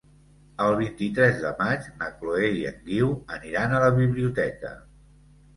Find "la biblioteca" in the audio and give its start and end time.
3.85-4.77